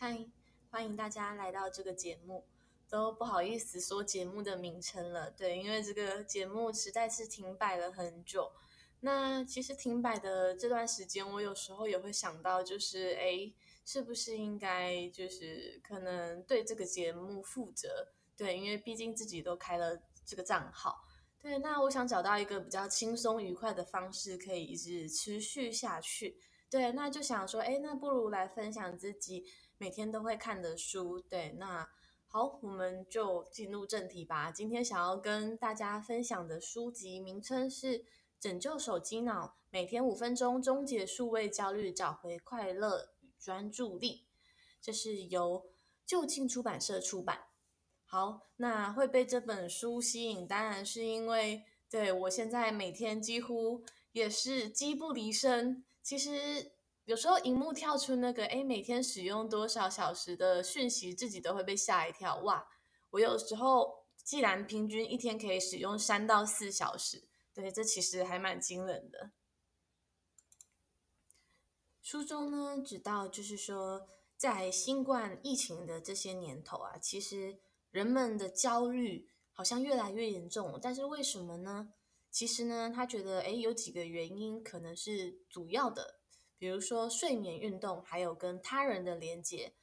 [0.00, 0.24] 嗨，
[0.70, 2.46] 欢迎大家来到这个节目。
[2.88, 8.52] 都不好意思说节目的名称了，对，因为这个节目实在是停摆了很久。
[9.00, 13.52] 那其实停摆的这段时间，我有时候也会想到，就是哎，
[13.84, 18.12] 是不是应该就是可能对这个节目负责？
[18.36, 21.04] 对，因为毕竟自己都开了这个账号。
[21.40, 26.38] 对，那我想找到一个比较轻松愉快的方式，可以一直持续下去。
[26.70, 29.44] 对，那就想说，哎，那不如来分享自己
[29.78, 31.18] 每天都会看的书。
[31.20, 31.88] 对，那。
[32.30, 34.50] 好，我们就进入正题吧。
[34.50, 38.00] 今天想要跟大家分享的书籍名称是
[38.38, 44.26] 《拯救手机脑：每天五分钟，终结数位焦虑，找回快乐与专注力》。
[44.78, 45.70] 这是由
[46.04, 47.44] 就近出版社出版。
[48.04, 55.82] 好，那会被这本书吸引，当然是因为对我现在每天几乎也是机不离身。
[56.02, 56.72] 其实。
[57.08, 62.36] 有时候，荧幕跳出那个“诶，每天使用多少小时”的讯息，自己都会被吓一跳。
[62.40, 62.68] 哇！
[63.08, 69.30] 我有时候既然平均一天可以使用三到四小时，对，这其实还蛮惊人的。
[72.02, 74.06] 书中呢，指到就是说，
[74.36, 77.58] 在新冠疫情的这些年头啊，其实
[77.90, 80.78] 人们的焦虑好像越来越严重。
[80.82, 81.94] 但是为什么呢？
[82.30, 86.17] 其实呢，他觉得诶，有几个原因可能是主要的。
[86.58, 89.74] 比如说睡眠、运动，还有跟他人的连接，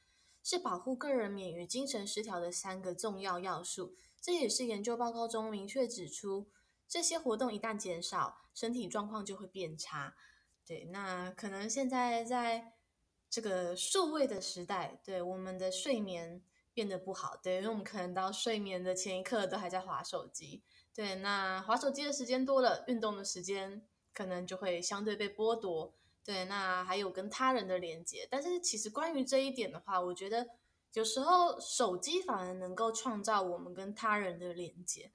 [0.42, 3.94] 是保护个人免于精神失调的三个重要要素。
[4.20, 6.48] 这也是研究报告中明确指出，
[6.86, 10.14] 这些活动一旦减少，身体状况就会变差。
[10.66, 12.74] 对，那可能现在在
[13.30, 16.42] 这个数位的时代，对我们的睡眠
[16.74, 20.62] 变得不好，对，因为我们可能到睡眠的前一刻都还在划手机。
[20.92, 25.94] 对，那划手机的时间多了，运动的时间可能就会相对被剥夺。
[26.26, 30.48] 对，那还有跟他人的连接，但是其实关于这一点的话，我觉得
[30.92, 35.12] 有时候手机反而能够创造我们跟他人的连接，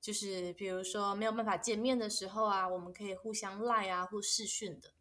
[0.00, 4.92] 就是比如说没有办法见面的时候啊，我们可以互相赖啊或视讯的。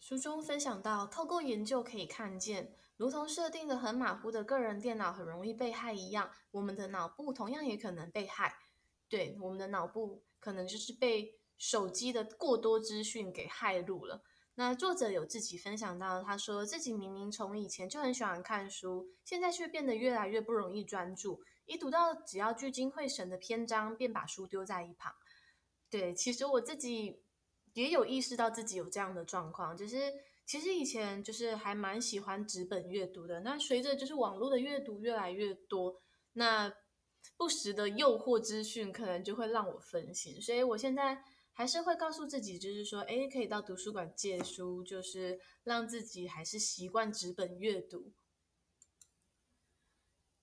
[0.00, 8.52] 书中分享到，透过研究可以看见，如同设定的很马虎的个人电脑很容易被害一样，我们的脑部同样也可能被害。
[9.08, 11.38] 对，我们的脑部可能就是被。
[11.62, 14.20] 手机的过多资讯给害入了。
[14.56, 21.40] 那作者有自己分享到，他说自己明明从以前就很喜欢看书，现在却变得越来越不容易专注。
[21.64, 25.14] 一读到只要聚精会神的篇章，便把书丢在一旁。
[25.88, 27.22] 对，其实我自己
[27.74, 30.12] 也有意识到自己有这样的状况，就是
[30.44, 33.38] 其实以前就是还蛮喜欢纸本阅读的。
[33.42, 35.94] 那随着就是网络的阅读越来越多，
[36.32, 36.74] 那
[37.36, 41.22] 不时的诱惑资讯可能就会让我分心，所以我现在。
[41.52, 48.12] 还是会告诉自己，就是说，诶，可以到图书馆借书，就是让自己还是习惯纸本阅读。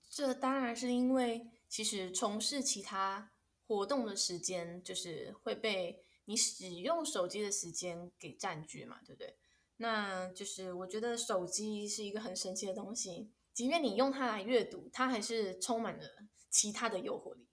[0.10, 3.32] 这当然是因为，其实从事其他
[3.68, 9.38] 活动的时间，就是会被你使用手机的时间给占据嘛，对不对？
[9.78, 16.04] 那就是我觉得手机是一个很神奇的东西，即便你用它来阅读，它还是充满了
[16.50, 17.49] 其他的诱惑力。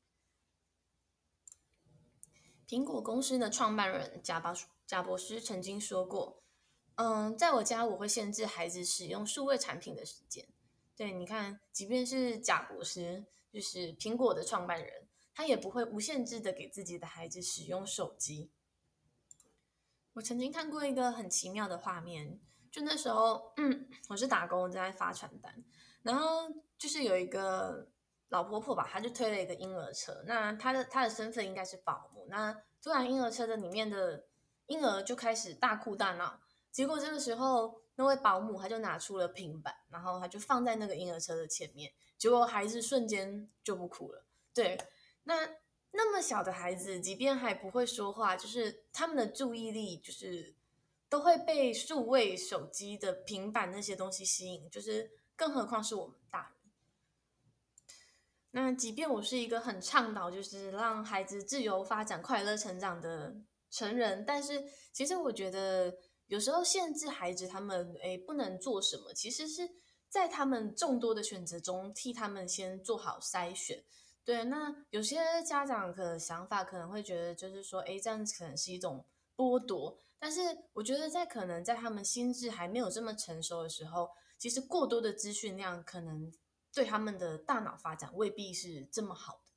[2.69, 4.53] 苹果公司的创办人贾巴
[4.87, 6.43] 贾博士曾经说过
[6.97, 10.49] ：“嗯，在我家我会限制孩子使用数位产品的时间。”
[10.97, 18.51] 对，你看，即便是贾博士，就是苹果的创办人，他也不会无限制的给自己的孩子使用手机。
[20.15, 22.41] 我曾经看过一个很奇妙的画面，
[22.73, 25.63] 就那时候，嗯，我是打工在发传单，
[26.03, 27.89] 然后就是有一个。
[28.29, 30.23] 老婆婆吧，她就推了一个婴儿车。
[30.27, 32.27] 那她的她的身份应该是保姆。
[32.29, 34.25] 那突然婴儿车的里面的
[34.67, 36.41] 婴儿就开始大哭大闹。
[36.73, 41.93] 结果这个时候，那位保姆她就拿出了平板，然后她就放在那个婴儿车的前面。
[42.19, 44.25] 结果孩子瞬间就不哭了。
[44.53, 44.79] 对，
[45.25, 45.49] 那
[45.93, 50.55] 那么小的孩子，即便还不会说话，就是他们的注意力就是
[51.09, 54.69] 都会被数位手机的平板那些东西吸引。
[54.69, 56.56] 就是更何况是我们大人。
[58.53, 63.37] 那即便我是一个很倡导，就是让孩子自由发展、快乐成长的
[63.71, 65.95] 成人，但是其实我觉得
[66.27, 69.69] 有时候限制孩子他们诶不能做什么，其实是
[70.09, 73.85] 在他们众多的选择中替他们先做好筛选。
[74.25, 79.05] 对，那有些家长的想法可能会觉得，就是说，诶这样子可能是一种
[79.37, 79.99] 剥夺。
[80.19, 80.41] 但是
[80.73, 84.09] 我觉得在可能在他们心智还没有这么成熟的时候，
[84.39, 86.33] 其实过多的资讯量可能。
[86.77, 89.51] 对他们的大脑发展未必是这么好的。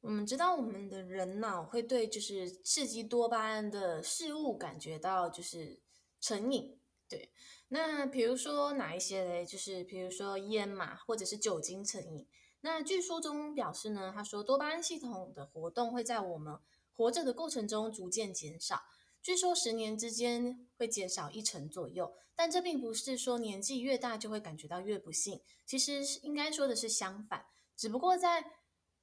[0.00, 5.80] 我们知道，我们的人脑会对就是刺激多巴胺的事物感觉到就是
[6.20, 6.76] 成瘾，
[7.08, 7.30] 对，
[7.68, 9.46] 那比如说哪一些嘞？
[9.46, 12.26] 就是比如说烟嘛，或者是酒精成瘾。
[12.62, 16.58] 那据书中表示呢，他说多巴胺系统的活动会在我们
[16.96, 18.82] 活着的过程中逐渐减少，
[19.26, 22.14] 据说十年之间会减少一成左右。
[22.36, 27.44] 但这并不是说年纪越大就会感觉到越不幸，其实应该说的是相反，
[27.76, 28.44] 只不过在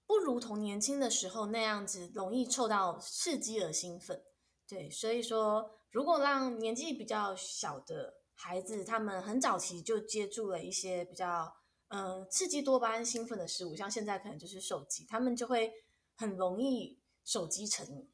[0.06, 4.24] 不如同年轻的时候那样子容易受到刺激而兴奋。
[4.66, 11.54] 对，所以说如果让年纪比较小的孩子，他们很早期就接触了一些比较
[11.90, 15.74] 呃刺激多巴胺兴奋的事物，像现在可能就是手机，他们就会
[16.16, 18.10] 很容易手机成瘾。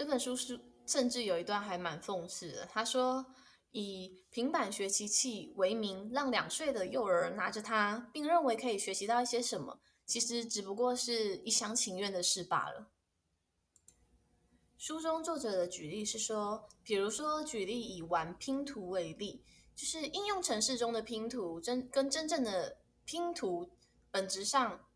[0.00, 0.58] 这本书是。
[0.86, 3.24] 甚至有一段还蛮讽刺的，他说
[3.70, 12.90] ：“以平板学习器为名，让两岁的幼儿拿着它，并认为可以学习到一些什么，其实只不过是一厢情愿的事罢了。”
[14.78, 19.44] 书中作者的举例是说，比如说举例以玩拼图为例，
[19.76, 23.70] 就是应用程式中的拼图真跟真正的拼图
[24.10, 24.88] 本质上，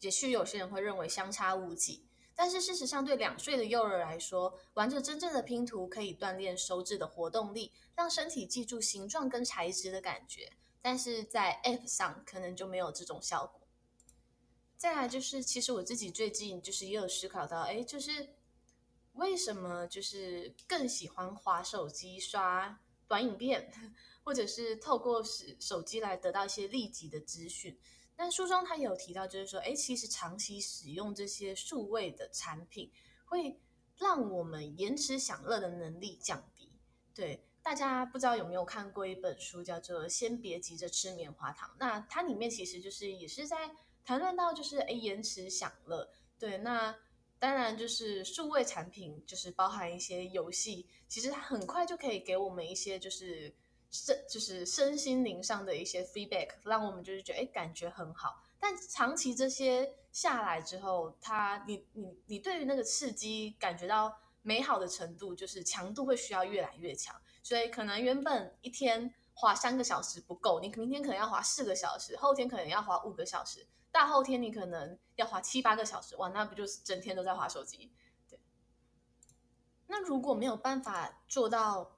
[0.00, 2.09] 也许有些人会认为相差无几。
[2.42, 10.50] 但是事实上，对两岁的幼儿来说，玩着真正的拼图可以锻炼手指的活动力，让身体记住形状跟材质的感觉。
[10.80, 13.60] 但是在 App 上可能就没有这种效果。
[14.74, 18.30] 再来就是，其实我自己最近就是也有思考到，哎，就是
[19.12, 23.70] 为什么就是更喜欢滑手机、刷短影片，
[24.24, 27.78] 或者是透过使手机来得到一些立即的资讯。
[28.22, 32.92] 但书中他也有提到，就是说，哎，其实长期使用这些数位的产品，
[33.24, 33.58] 会
[33.96, 36.70] 让我们延迟享乐的能力降低。
[37.14, 41.70] 对，大家不知道有没有看过一本书，叫做《先别急着吃棉花糖》。
[41.78, 43.74] 那它里面其实就是也是在
[44.04, 46.06] 谈论到，就是哎，延迟享乐。
[46.38, 46.94] 对，那
[47.38, 53.54] 当然就是数位产品，就是包含一些游戏，其实它很快就可以给我们一些就是。
[53.90, 58.40] 身就是身心灵上的一些 feedback，让我们就是觉得哎，感觉很好。
[58.58, 67.20] 但长期这些下来之后，它你你你对于那个刺激感觉到美好的程度，就是强度会需要越来越强。
[67.42, 76.14] 所以可能原本一天花三个小时不够，你明天可能要花四个小时，后天可能要花五个小时，大后天你可能要花七八个小时。
[76.16, 77.90] 哇，那不就是整天都在滑手机？
[78.28, 78.38] 对。
[79.88, 81.96] 那如果没有办法做到。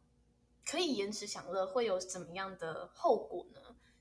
[0.64, 3.60] 可以延迟享乐会有怎么样的后果呢？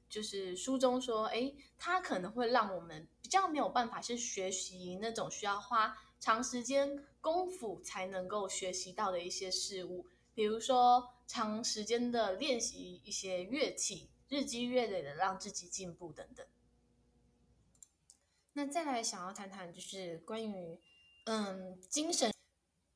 [0.09, 16.45] 就是书中说，诶，它可能会让我们比较没有办法去学习那种需要花长时间功夫才能够学习到的一些事物，比如说长时间的练习一些乐器，日积月累的让自己进步等等。
[18.51, 20.77] 那再来想要谈谈就是关于
[21.23, 22.33] 嗯精神，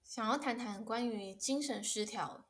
[0.03, 2.45] 想要谈谈关于精神失调。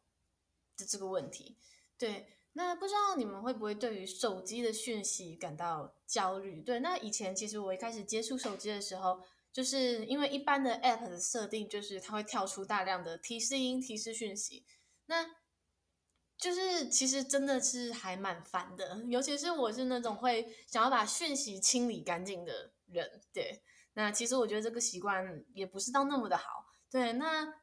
[0.77, 1.57] 的这个问题，
[1.97, 6.61] 对，那不知道你们会不会对于手机的讯息感到焦虑？
[6.61, 14.65] 对，那以前其实我一开始接触手机的时候，就是因为一般的 App 的设定就是它会跳出大量的提示音、提示讯息，
[15.05, 15.25] 那
[16.37, 23.61] 就是其实真的是还蛮烦的，尤其是我是那种会想要把讯息清理干净的人，对，
[23.93, 27.53] 那其实我觉得这个习惯也不是到那么的好，对，那。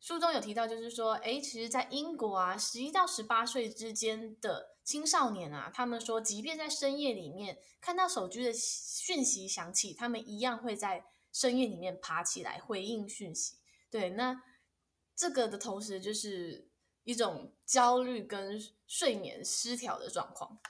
[0.00, 13.56] 书中有提到，就是说，哎，其实，在英国啊，十一到十八岁之间的青少年啊，他们说，即便在深夜里面看到手机的讯息响起，他们一样会在深夜里面爬起来回应讯息。
[13.90, 14.42] 对，那
[15.16, 16.70] 这个的同时，就是
[17.02, 20.60] 一种焦虑跟睡眠失调的状况。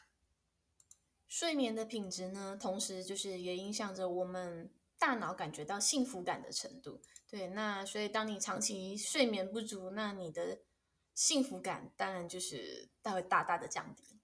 [1.26, 7.02] 睡眠的品质呢，同时就是也影响着我们大脑感觉到幸福感的程度。
[7.30, 10.61] 对，那所以当你长期睡眠不足，那你的
[11.14, 14.18] 幸福感当然就是大会大大的降低。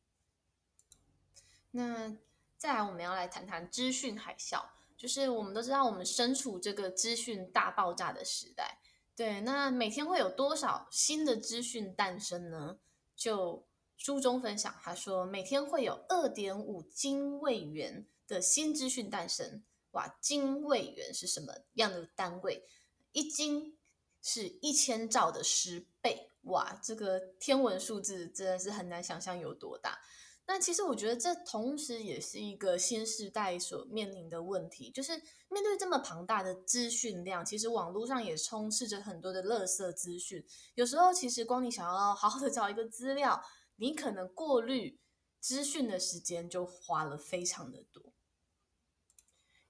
[1.72, 2.16] 那
[2.56, 4.64] 再来，我们要来谈谈资讯海啸，
[4.96, 8.78] 就是我们都知道，我们身处这个资讯大爆炸的时代。
[9.14, 12.78] 对，那每天会有多少新的资讯诞生呢？
[13.14, 13.66] 就
[13.98, 19.62] 书中分享，他说每天会有二点五精卫元的新资讯诞生。
[19.90, 22.66] 哇，精卫元是什么样的单位？
[23.14, 23.78] 一斤
[24.20, 30.00] 是一千兆的十倍，哇，这个天文数字真的是很难想象有多大。
[30.46, 35.12] 那其实我觉得这同时也是一个新时代所面临的问题，就是
[35.48, 40.44] 面对这么庞大的资讯量，其实网络上也充斥着很多的垃圾资讯。
[40.74, 43.42] 有时候其实光你想要好好的找一个资料，
[43.76, 45.00] 你可能过滤
[45.40, 48.12] 资讯的时间就花了非常的多。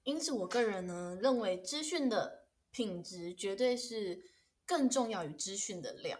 [0.03, 2.44] 因此，我个人呢认为资讯的
[2.75, 4.21] 品质绝对是
[4.65, 6.19] 更重要于资讯的量。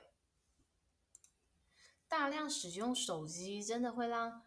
[2.07, 4.41] 大量使用手机真的会让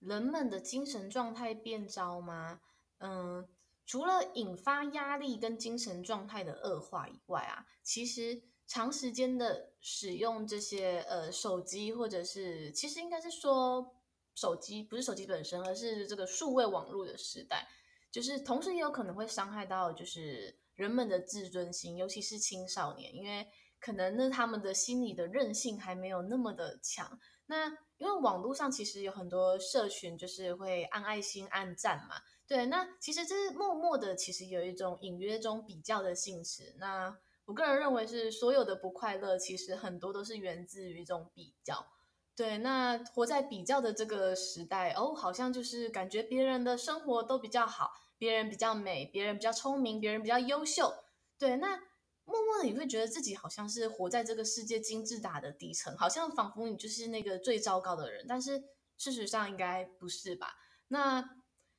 [0.00, 2.62] 人们的精神状态变糟吗？
[2.98, 3.48] 嗯，
[3.86, 13.94] 除了引发压力跟精神状态的恶化以外啊，其实长时间的使用这些呃手机，或者是其实应该是说
[14.34, 17.68] 手机，不是手机本身，而是这个数位网络的时代，
[18.10, 23.48] 就是同时也有可能会伤害到就是人们的自尊心，尤其是青少年，因为。
[23.78, 27.20] 可能呢，他们的心理的韧性还没有那么的强。
[27.44, 27.68] 那
[27.98, 32.16] 因为网络上其实有很多社群，就是会按爱心、按赞嘛。
[32.48, 36.74] 对，那其实这是默默的，其实有一种隐约中比较的性质。
[36.78, 41.86] 那我个人认为是所有的不快乐，其实很多都是源自于一种比较。
[42.34, 50.92] 对，那活在比较的这个时代，哦，好像就是感觉别人的生活都比较好，别人比较美，别人比较聪明，别人比较优秀。
[51.38, 51.80] 对，那。
[52.28, 58.60] 默默的你会觉得自己好像是活在这个世界金字塔的底层，好像仿佛你就是那个最糟糕的人，但是
[58.98, 60.56] 事实上应该不是吧？
[60.88, 61.24] 那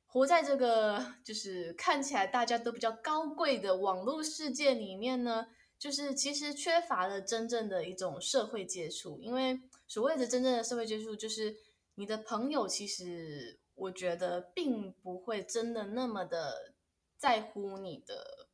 [0.06, 11.54] 活在这个就是看起来大家都比较高贵的网络世界里面呢，就是其实缺乏了真正的一种社会接触，因为所谓的真正的社会接触，就是
[11.98, 16.72] 你的朋友其实我觉得并不会真的那么的
[17.16, 18.46] 在乎你的。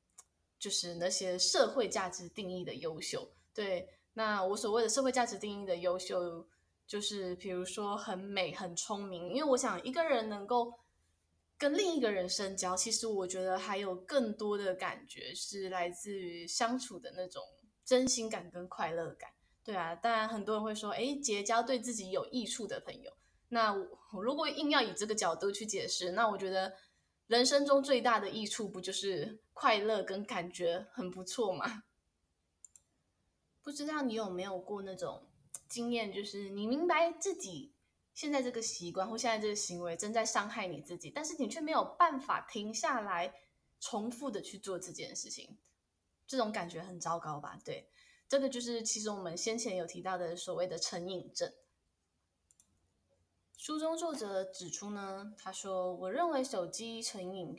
[0.57, 6.49] 就是那些社会价值定义的优秀，对，那我所谓的社会价值定义的优秀，
[6.87, 9.29] 就是比如说很美、很聪明。
[9.29, 10.73] 因为我想一个人能够
[11.59, 17.43] 跟另一个人深交，其实我觉得还有更多的感觉是来自于相处的那种
[17.85, 19.29] 真心感跟快乐感。
[19.63, 23.13] 对啊，当然很多人会说，哎，结交对自己有益处的朋友。
[23.55, 23.73] 那
[24.13, 26.75] 我如果硬要以这个角度去解释，那我觉得。
[27.27, 31.85] 人生中最大的益处不就是快乐跟感觉很不错吗？
[33.63, 35.27] 不知道你有没有过那种
[35.67, 37.73] 经验，就是你明白自己
[38.13, 43.33] 现在这个习惯或现在这个行为正在伤害你自己，但是你却没有办法停下来
[43.81, 45.57] 重复的去做这件事情，
[46.27, 47.59] 这种感觉很糟糕吧？
[47.65, 47.89] 对，
[48.29, 51.51] 这个就是其实我们先前有提到的所谓的成瘾症。
[53.65, 57.57] 书中作者指出呢，他说：“我认为手机成瘾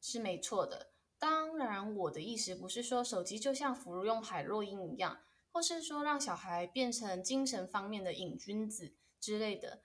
[0.00, 0.92] 是没错的。
[1.18, 5.18] 当然，我的意思不是说手机就像服用海洛因一样，
[5.50, 9.82] 或是说让小孩变成精神方面的瘾君子之类的。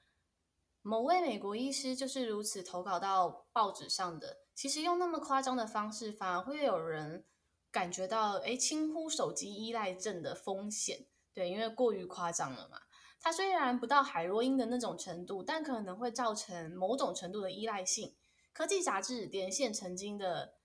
[0.83, 4.41] 某位美国医师就是如此投稿到报纸上的。
[4.53, 7.25] 其实用那么夸张的方式，反而会有人
[7.71, 11.07] 感觉到，诶，轻忽手机依赖症的风险。
[11.33, 12.81] 对，因为过于夸张了嘛。”
[13.19, 18.15] 它虽然不到海洛因的那种程度，但可能会造成某种程度的依赖性。
[18.53, 20.55] 科技杂志连线曾经的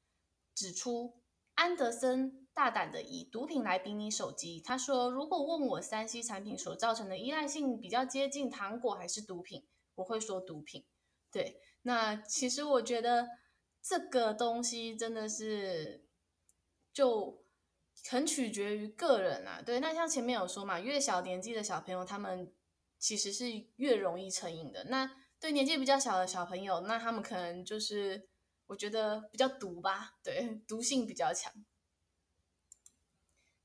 [0.54, 1.20] 指出，
[1.54, 4.60] 安德森大胆的以毒品来比拟手机。
[4.60, 9.66] 他说：“如果问我三 C 产品所造成的依赖性比较接近糖果还是毒品，
[9.96, 10.86] 我会说毒品。”
[11.32, 13.28] 对，那其实我觉得
[13.82, 16.06] 这个东西真的是
[16.92, 17.41] 就。
[18.08, 22.52] 很取决于个人啊，对，那像前面有说嘛，越小年纪的小朋友，他们
[22.98, 24.84] 其实是越容易成瘾的。
[24.84, 28.28] 那对年纪比较小的小朋友，那他们可能就是
[28.66, 31.52] 我觉得比较毒吧，对，毒性比较强。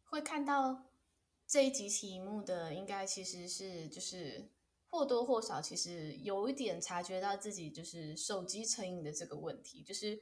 [0.03, 0.85] 会看到
[1.45, 4.49] 这一集题目的，应该其实是就是
[4.89, 10.21] 或多或少，其实有一点察觉到自己就是手机成瘾的这个问题，就是。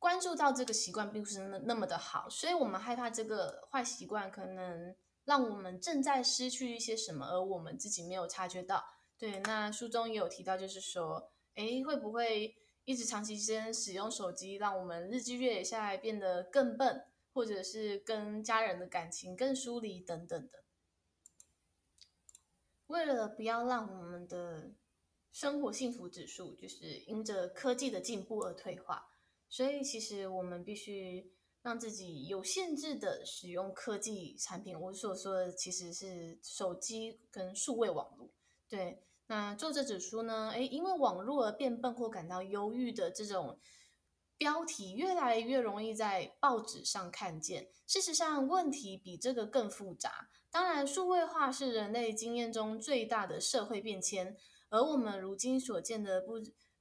[0.00, 8.82] 关注到这个习惯并不是那那么的好，所以我们害怕这个坏习惯可能让我们正在失去一些什么，而我们自己没有察觉到。
[9.18, 17.04] 对，那书中也有提到，就是说，诶，会不会一直长期间使用手机，让我们日积月累下来变得更笨，
[17.34, 20.64] 或者是跟家人的感情更疏离等等的？
[22.86, 24.72] 为了不要让我们的
[25.30, 29.08] 生活幸福指数就是因着科技的进步而退化。
[29.50, 34.80] 所以，其实我们必须让自己有限制的使用科技产品。
[34.80, 38.30] 我所说的其实是手机跟数位网络。
[38.68, 43.58] 对，那作者指出呢，诶，因为网络而变笨或感到忧郁的这种
[44.38, 47.68] 标题越来越容易在报纸上看见。
[47.88, 50.30] 事实上，问题比这个更复杂。
[50.52, 54.36] 当然，数位化是人类经验中最大的社会变迁，
[54.68, 56.34] 而我们如今所见的不。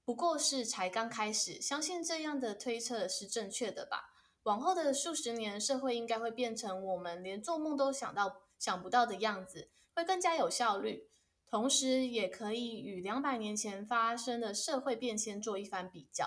[0.10, 4.10] 不过是才刚开始，相信这样的推测是正确的吧。
[4.42, 11.12] 往后的数十年，社会应该会变成我们连做梦都想到想不到的样子，会更加有效率，
[11.46, 16.25] 同时也可以与两百年前发生的社会变迁做一番比较。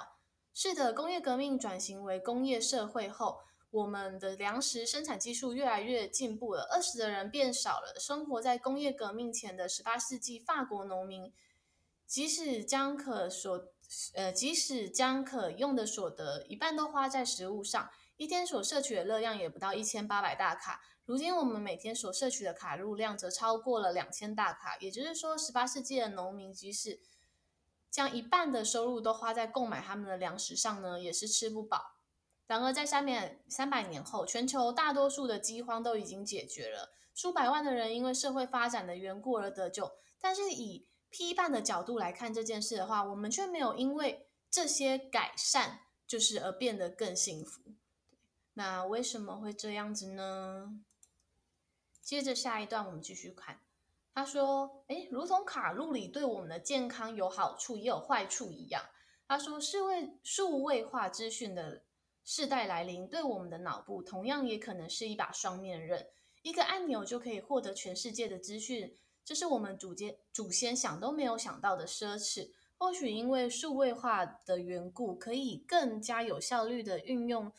[0.55, 3.41] 是的，工业革命转型为工业社会后，
[3.73, 7.99] 我们的粮食生产技术越来越进步了，饿死的人变少了。
[7.99, 11.33] 生活在工业革命前的十八世纪，法国农民
[12.13, 13.73] 即使将可所
[14.13, 17.89] 呃，即使将可用的所得一半都花在食物上，
[18.19, 20.83] 一天所摄取的热量也不到一千八百大卡。
[21.07, 24.77] 如今我们每天所摄取的卡路量则超过了两千大卡。
[24.79, 27.01] 也就是说，十八世纪的农民即使
[27.91, 31.97] 将一半的收入都花在购买他们的粮食上呢，也是吃不饱。
[32.47, 39.91] 然而，在下面三百年后，全球大多数的饥荒都已经解决了，数百万的人因为社会发展的缘故而得救。
[40.21, 47.61] 但是，以批判的角度来看这件事的话，我们却没有因为这些改善，就是而变得更幸福。
[48.55, 50.81] 那为什么会这样子呢？
[52.01, 53.61] 接着下一段我们继续看，
[54.13, 58.83] 他说：“诶，如同卡路里对我们的健康有好处也有坏处一样。”
[59.29, 61.85] 他说：“数位数位化资讯的。”
[62.25, 66.07] 世代来临，对我们的脑部同样也可能是一把双面刃。
[66.43, 72.51] 一个按钮就可以获得全世界的资讯，这是我们祖先祖先想都没有想到的奢侈。
[72.77, 77.53] 或许因为数位化的缘故，可以更加有效率地运用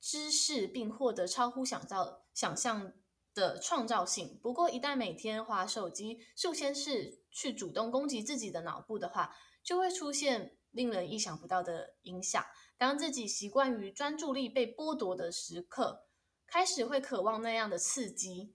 [0.00, 2.92] 知识，并获得超乎想造想象
[3.32, 4.36] 的创造性。
[4.42, 12.44] 不过，一旦每天滑手机，数千次去主动攻击自己的脑部的话，就会出现令人意想不到的影响。
[12.76, 16.06] 当自己习惯于专注力被剥夺的时刻，
[16.48, 18.52] 开始会渴望那样的刺激，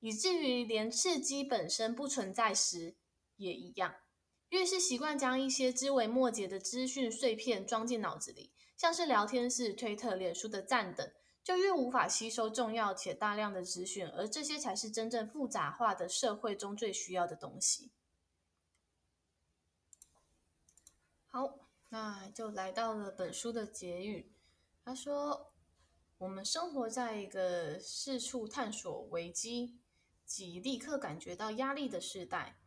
[0.00, 2.96] 以至于连刺激本身不存在时
[3.36, 3.94] 也一样。
[4.48, 11.12] 越是习惯将一些枝微末节的资讯碎片装进脑子里，像是聊天室、推特、脸书的赞等，
[11.42, 17.90] 就越无法吸收重要且大量的资讯，而这些才是真正复杂化的社会中最需要的东西。
[21.26, 21.60] 好。
[21.90, 24.30] 那就来到了本书的结语。
[24.84, 25.54] 他说
[26.18, 29.78] ：“我们生活在一个四处探索危机
[30.28, 32.60] 及立刻感觉到压力的时代。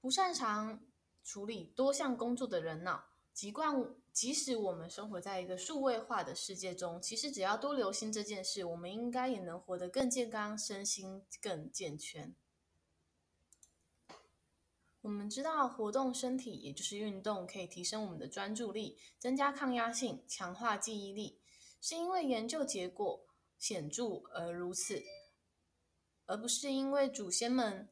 [0.00, 0.86] 不擅长
[1.24, 3.74] 处理多项工作的人脑，习惯
[4.12, 12.34] 即使我们生活在一个数位化的世界中，其实只要多留心这件事，我们应该也能活得更健康，身心更健全。”
[15.02, 21.40] 我们知道，活动身体也就是运动，可以提升我们的专注力，增加抗压性，强化记忆力，
[21.80, 23.26] 是因为研究结果
[23.58, 25.02] 显著而如此，
[26.30, 27.88] 而不是因为祖先们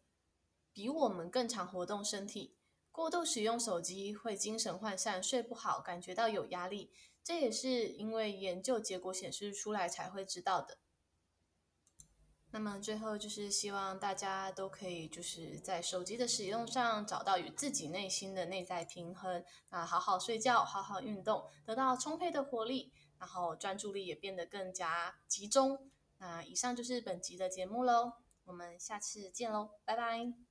[0.73, 2.55] 比我们更常活动身体。
[2.93, 6.93] 过度使用手机会精神涣散、睡不好、感觉到有压力，
[7.25, 10.79] 这也是因为研究结果显示出来才会知道的。
[12.51, 25.91] 那么最后就是希望大家都可以就是在手机的使用上找到与自己内心的内在平衡，啊，好好睡觉，好好运动，得到充沛的活力，然后专注力也变得更加集中。
[26.21, 28.15] 那以上就是本集的节目喽，
[28.49, 30.48] 我们下次见喽，拜拜。